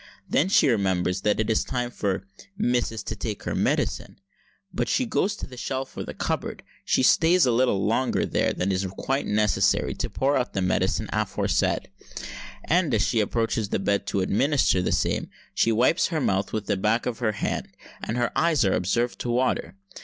Then 0.27 0.49
she 0.49 0.67
remembers 0.67 1.21
that 1.21 1.39
it 1.39 1.47
is 1.47 1.63
time 1.63 1.91
"for 1.91 2.23
missus 2.57 3.03
to 3.03 3.15
take 3.15 3.43
her 3.43 3.53
medicine;" 3.53 4.19
but 4.73 4.87
when 4.87 4.87
she 4.91 5.05
goes 5.05 5.35
to 5.35 5.45
the 5.45 5.57
shelf 5.57 5.95
or 5.95 6.03
the 6.03 6.15
cupboard, 6.15 6.63
she 6.83 7.03
stays 7.03 7.45
a 7.45 7.51
little 7.51 7.85
longer 7.85 8.25
there 8.25 8.51
than 8.51 8.71
is 8.71 8.83
quite 8.97 9.27
necessary 9.27 9.93
to 9.93 10.09
pour 10.09 10.37
out 10.37 10.53
the 10.53 10.61
medicine 10.63 11.07
aforesaid; 11.13 11.87
and, 12.63 12.95
as 12.95 13.03
she 13.05 13.19
approaches 13.19 13.69
the 13.69 13.77
bed 13.77 14.07
to 14.07 14.21
administer 14.21 14.81
the 14.81 14.91
same, 14.91 15.29
she 15.53 15.71
wipes 15.71 16.07
her 16.07 16.19
mouth 16.19 16.51
with 16.51 16.65
the 16.65 16.77
back 16.77 17.05
of 17.05 17.19
her 17.19 17.33
hand, 17.33 17.67
and 18.01 18.17
her 18.17 18.31
eyes 18.35 18.65
are 18.65 18.73
observed 18.73 19.19
to 19.19 19.29
water. 19.29 19.75